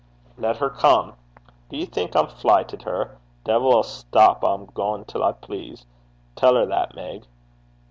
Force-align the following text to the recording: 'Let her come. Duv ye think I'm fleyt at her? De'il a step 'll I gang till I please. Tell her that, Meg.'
'Let 0.35 0.57
her 0.57 0.71
come. 0.71 1.13
Duv 1.69 1.77
ye 1.79 1.85
think 1.85 2.15
I'm 2.15 2.25
fleyt 2.25 2.73
at 2.73 2.81
her? 2.81 3.19
De'il 3.45 3.79
a 3.79 3.83
step 3.83 4.41
'll 4.43 4.67
I 4.67 4.73
gang 4.75 5.05
till 5.05 5.23
I 5.23 5.31
please. 5.33 5.85
Tell 6.35 6.55
her 6.55 6.65
that, 6.65 6.95
Meg.' 6.95 7.27